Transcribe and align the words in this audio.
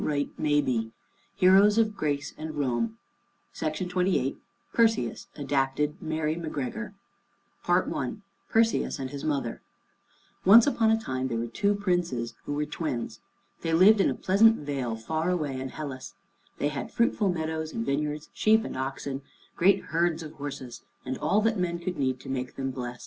LEGENDARY 0.03 0.35
HEROES 1.35 1.77
OF 1.77 1.93
MANY 1.93 1.93
COUNTRIES 1.93 2.33
HEROES 2.33 2.33
OF 2.39 3.65
GREECE 3.85 3.85
AND 3.85 3.85
ROME 3.85 4.41
PERSEUS 4.73 5.27
ADAPTED 5.35 5.99
BY 5.99 6.05
MARY 6.07 6.35
MACGREGOR 6.37 6.95
I 7.67 8.09
PERSEUS 8.49 8.97
AND 8.97 9.11
HIS 9.11 9.23
MOTHER 9.23 9.61
Once 10.43 10.65
upon 10.65 10.89
a 10.89 10.99
time 10.99 11.27
there 11.27 11.37
were 11.37 11.45
two 11.45 11.75
Princes 11.75 12.33
who 12.45 12.53
were 12.55 12.65
twins. 12.65 13.19
They 13.61 13.73
lived 13.73 14.01
in 14.01 14.09
a 14.09 14.15
pleasant 14.15 14.55
vale 14.65 14.95
far 14.95 15.29
away 15.29 15.59
in 15.61 15.69
Hellas. 15.69 16.15
They 16.57 16.69
had 16.69 16.91
fruitful 16.91 17.29
meadows 17.29 17.71
and 17.71 17.85
vineyards, 17.85 18.29
sheep 18.33 18.65
and 18.65 18.75
oxen, 18.75 19.21
great 19.55 19.83
herds 19.83 20.23
of 20.23 20.31
horses, 20.31 20.81
and 21.05 21.15
all 21.19 21.41
that 21.41 21.59
men 21.59 21.77
could 21.77 21.97
need 21.99 22.19
to 22.21 22.29
make 22.29 22.55
them 22.55 22.71
blest. 22.71 22.99